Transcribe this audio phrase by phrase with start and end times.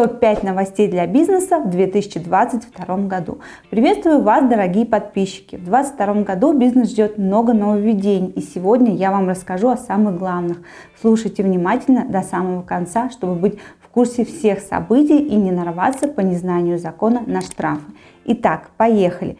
[0.00, 3.40] Топ-5 новостей для бизнеса в 2022 году.
[3.68, 5.56] Приветствую вас, дорогие подписчики.
[5.56, 10.62] В 2022 году бизнес ждет много нововведений, и сегодня я вам расскажу о самых главных.
[11.02, 16.20] Слушайте внимательно до самого конца, чтобы быть в курсе всех событий и не нарваться по
[16.20, 17.92] незнанию закона на штрафы.
[18.24, 19.36] Итак, поехали.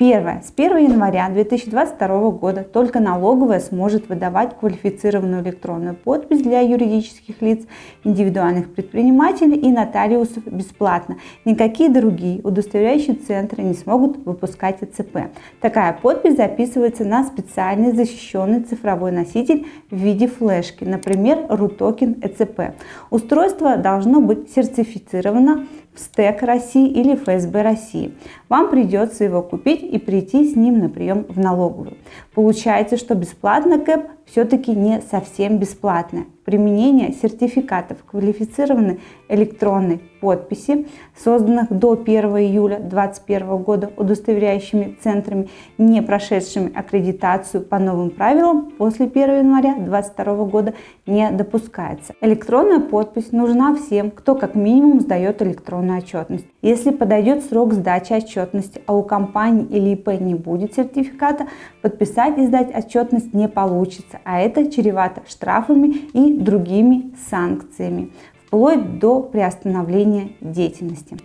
[0.00, 0.40] Первое.
[0.40, 7.66] С 1 января 2022 года только налоговая сможет выдавать квалифицированную электронную подпись для юридических лиц,
[8.02, 11.18] индивидуальных предпринимателей и нотариусов бесплатно.
[11.44, 15.34] Никакие другие удостоверяющие центры не смогут выпускать ЭЦП.
[15.60, 22.74] Такая подпись записывается на специальный защищенный цифровой носитель в виде флешки, например, RUTOKEN ЭЦП.
[23.10, 28.14] Устройство должно быть сертифицировано в СТЭК России или ФСБ России.
[28.48, 31.94] Вам придется его купить и прийти с ним на прием в налоговую.
[32.34, 36.26] Получается, что бесплатно КЭП все-таки не совсем бесплатное.
[36.50, 46.72] Применение сертификатов квалифицированной электронной подписи, созданных до 1 июля 2021 года удостоверяющими центрами, не прошедшими
[46.74, 50.74] аккредитацию по новым правилам, после 1 января 2022 года
[51.06, 52.14] не допускается.
[52.20, 56.46] Электронная подпись нужна всем, кто как минимум сдает электронную отчетность.
[56.62, 61.46] Если подойдет срок сдачи отчетности, а у компании или ИП не будет сертификата,
[61.80, 68.10] подписать и сдать отчетность не получится, а это чревато штрафами и другими санкциями,
[68.46, 71.16] вплоть до приостановления деятельности.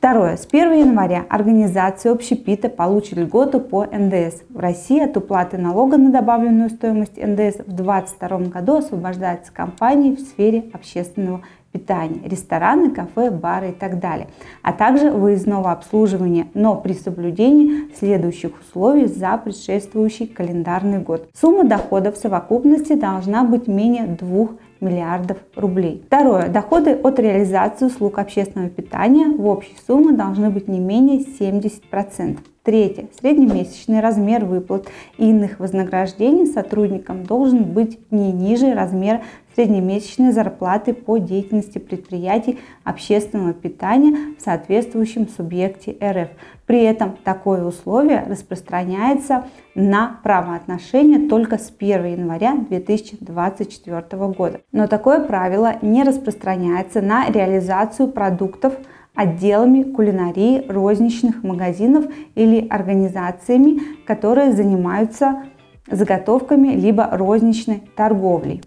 [0.00, 0.38] Второе.
[0.38, 4.40] С 1 января организации общепита получат льготу по НДС.
[4.48, 10.20] В России от уплаты налога на добавленную стоимость НДС в 2022 году освобождаются компании в
[10.20, 14.28] сфере общественного питания, рестораны, кафе, бары и так далее,
[14.62, 21.28] а также выездного обслуживания, но при соблюдении следующих условий за предшествующий календарный год.
[21.38, 24.48] Сумма доходов в совокупности должна быть менее 2
[24.80, 26.02] миллиардов рублей.
[26.06, 26.48] Второе.
[26.48, 32.38] Доходы от реализации услуг общественного питания в общей сумме должны быть не менее 70%.
[32.70, 33.08] Третье.
[33.20, 34.86] Среднемесячный размер выплат
[35.18, 39.22] и иных вознаграждений сотрудникам должен быть не ниже размера
[39.56, 46.28] среднемесячной зарплаты по деятельности предприятий общественного питания в соответствующем субъекте РФ.
[46.66, 54.60] При этом такое условие распространяется на правоотношения только с 1 января 2024 года.
[54.70, 58.74] Но такое правило не распространяется на реализацию продуктов
[59.14, 65.44] отделами кулинарии розничных магазинов или организациями, которые занимаются
[65.90, 68.62] заготовками либо розничной торговлей.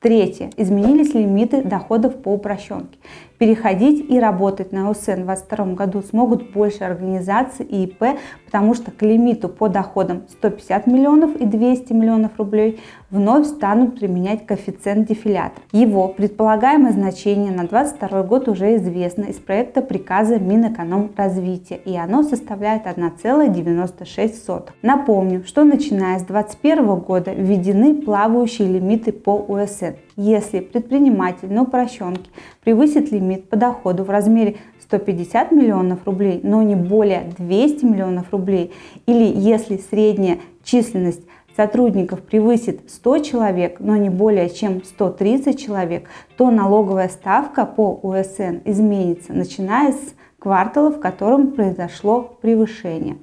[0.00, 0.50] Третье.
[0.56, 2.98] Изменились лимиты доходов по упрощенке.
[3.42, 8.92] Переходить и работать на ОСН в 2022 году смогут больше организаций и ИП, потому что
[8.92, 12.78] к лимиту по доходам 150 миллионов и 200 миллионов рублей
[13.10, 15.60] вновь станут применять коэффициент дефилятор.
[15.72, 22.86] Его предполагаемое значение на 2022 год уже известно из проекта приказа Минэкономразвития, и оно составляет
[22.86, 24.68] 1,96.
[24.82, 29.96] Напомню, что начиная с 2021 года введены плавающие лимиты по УСН.
[30.16, 32.30] Если предприниматель на упрощенке
[32.62, 38.72] превысит лимит по доходу в размере 150 миллионов рублей, но не более 200 миллионов рублей,
[39.06, 41.22] или если средняя численность
[41.56, 48.60] сотрудников превысит 100 человек, но не более чем 130 человек, то налоговая ставка по УСН
[48.64, 53.16] изменится, начиная с квартала, в котором произошло превышение.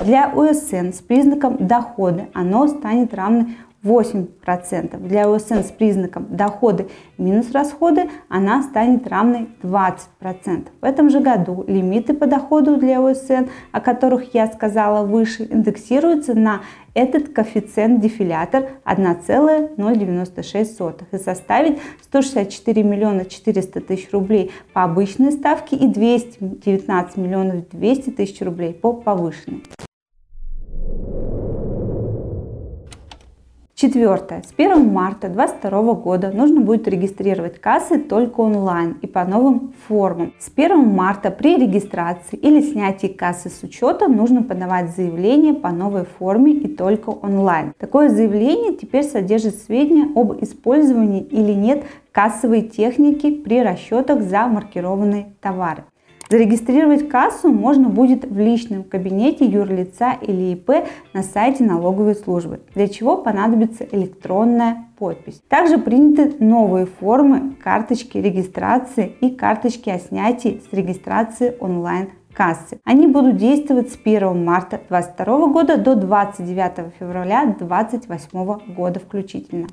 [0.00, 3.46] Для УСН с признаком дохода оно станет равно
[3.82, 4.98] 8%.
[5.08, 10.68] Для ОСН с признаком доходы минус расходы она станет равной 20%.
[10.80, 16.34] В этом же году лимиты по доходу для ОСН, о которых я сказала выше, индексируются
[16.34, 16.60] на
[16.92, 20.80] этот коэффициент дефилятор 1,096
[21.12, 28.42] и составит 164 миллиона 400 тысяч рублей по обычной ставке и 219 миллионов 200 тысяч
[28.42, 29.62] рублей по повышенной.
[33.80, 34.42] Четвертое.
[34.42, 40.34] С 1 марта 2022 года нужно будет регистрировать кассы только онлайн и по новым формам.
[40.38, 46.04] С 1 марта при регистрации или снятии кассы с учета нужно подавать заявление по новой
[46.04, 47.72] форме и только онлайн.
[47.78, 55.32] Такое заявление теперь содержит сведения об использовании или нет кассовой техники при расчетах за маркированные
[55.40, 55.84] товары.
[56.30, 62.86] Зарегистрировать кассу можно будет в личном кабинете юрлица или ИП на сайте налоговой службы, для
[62.86, 65.42] чего понадобится электронная подпись.
[65.48, 72.78] Также приняты новые формы карточки регистрации и карточки о снятии с регистрации онлайн кассы.
[72.84, 79.66] Они будут действовать с 1 марта 2022 года до 29 февраля 2028 года включительно.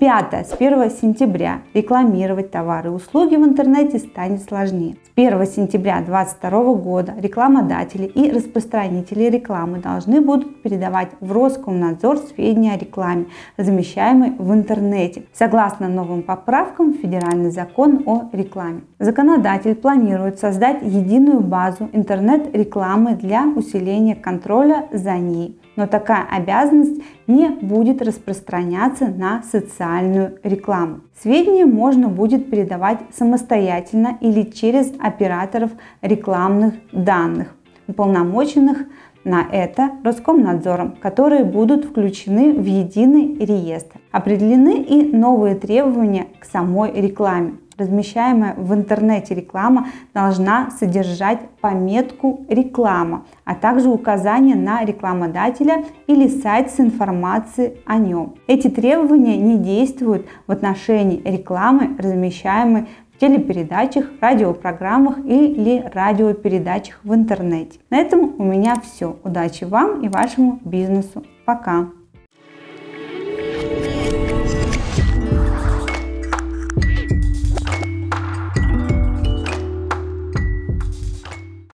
[0.00, 0.44] Пятое.
[0.44, 4.96] С 1 сентября рекламировать товары и услуги в интернете станет сложнее.
[5.04, 12.72] С 1 сентября 2022 года рекламодатели и распространители рекламы должны будут передавать в Роскомнадзор сведения
[12.72, 13.26] о рекламе,
[13.58, 18.80] размещаемой в интернете, согласно новым поправкам в Федеральный закон о рекламе.
[18.98, 27.48] Законодатель планирует создать единую базу интернет-рекламы для усиления контроля за ней но такая обязанность не
[27.48, 31.00] будет распространяться на социальную рекламу.
[31.22, 35.70] Сведения можно будет передавать самостоятельно или через операторов
[36.02, 37.54] рекламных данных,
[37.86, 38.86] уполномоченных
[39.24, 44.00] на это Роскомнадзором, которые будут включены в единый реестр.
[44.12, 53.24] Определены и новые требования к самой рекламе размещаемая в интернете реклама должна содержать пометку «Реклама»,
[53.44, 58.34] а также указание на рекламодателя или сайт с информацией о нем.
[58.46, 67.78] Эти требования не действуют в отношении рекламы, размещаемой в телепередачах, радиопрограммах или радиопередачах в интернете.
[67.90, 69.16] На этом у меня все.
[69.24, 71.24] Удачи вам и вашему бизнесу.
[71.44, 71.99] Пока!